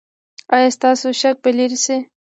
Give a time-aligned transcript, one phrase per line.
[0.55, 1.97] ایا ستاسو شک به لرې شي؟